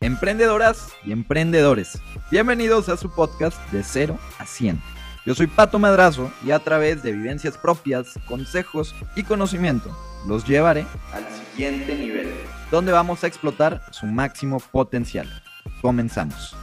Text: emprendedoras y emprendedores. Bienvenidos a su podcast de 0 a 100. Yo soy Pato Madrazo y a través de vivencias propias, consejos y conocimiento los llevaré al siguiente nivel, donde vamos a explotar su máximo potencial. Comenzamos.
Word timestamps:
emprendedoras 0.00 0.92
y 1.04 1.12
emprendedores. 1.12 2.00
Bienvenidos 2.30 2.88
a 2.88 2.96
su 2.96 3.10
podcast 3.10 3.58
de 3.72 3.82
0 3.82 4.18
a 4.38 4.46
100. 4.46 4.80
Yo 5.26 5.34
soy 5.34 5.46
Pato 5.46 5.78
Madrazo 5.78 6.30
y 6.44 6.52
a 6.52 6.58
través 6.60 7.02
de 7.02 7.12
vivencias 7.12 7.58
propias, 7.58 8.14
consejos 8.26 8.94
y 9.16 9.24
conocimiento 9.24 9.94
los 10.26 10.44
llevaré 10.44 10.86
al 11.12 11.24
siguiente 11.28 11.94
nivel, 11.94 12.32
donde 12.70 12.92
vamos 12.92 13.24
a 13.24 13.26
explotar 13.26 13.82
su 13.90 14.06
máximo 14.06 14.60
potencial. 14.60 15.28
Comenzamos. 15.80 16.56